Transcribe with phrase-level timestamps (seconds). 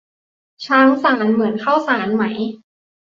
[0.65, 2.23] ช้างสาร เหมือนข้าวสารไหม